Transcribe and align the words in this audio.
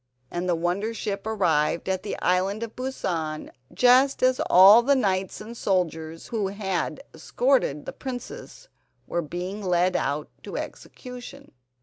And 0.31 0.49
the 0.49 0.55
wonder 0.55 0.95
ship 0.95 1.27
arrived 1.27 1.87
at 1.87 2.01
the 2.01 2.17
Island 2.23 2.63
of 2.63 2.75
Busan 2.75 3.51
just 3.71 4.23
as 4.23 4.39
all 4.49 4.81
the 4.81 4.95
knights 4.95 5.39
and 5.39 5.55
soldiers 5.55 6.29
who 6.29 6.47
had 6.47 7.03
escorted 7.13 7.85
the 7.85 7.93
princess 7.93 8.67
were 9.05 9.21
being 9.21 9.61
led 9.63 9.95
out 9.95 10.27
to 10.41 10.57
execution. 10.57 11.51